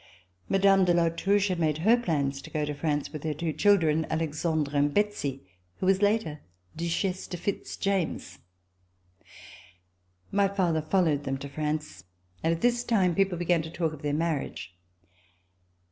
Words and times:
Mme. 0.49 0.83
de 0.83 0.95
La 0.95 1.09
Touche 1.09 1.49
had 1.49 1.59
made 1.59 1.77
her 1.77 1.95
plans 1.95 2.41
to 2.41 2.49
go 2.49 2.65
to 2.65 2.73
France 2.73 3.13
with 3.13 3.21
her 3.23 3.35
two 3.35 3.53
children, 3.53 4.07
Alexandre 4.09 4.75
and 4.75 4.91
Betsy, 4.91 5.43
who 5.75 5.85
was 5.85 6.01
later 6.01 6.39
Duchesse 6.75 7.27
de 7.27 7.37
Fitz 7.37 7.77
James. 7.77 8.39
My 10.31 10.47
father 10.47 10.81
followed 10.81 11.23
them 11.23 11.37
to 11.37 11.47
France, 11.47 12.05
and 12.41 12.51
at 12.51 12.61
this 12.61 12.83
time 12.83 13.13
people 13.13 13.37
began 13.37 13.61
to 13.61 13.69
talk 13.69 13.93
of 13.93 14.01
their 14.01 14.11
marriage. 14.11 14.75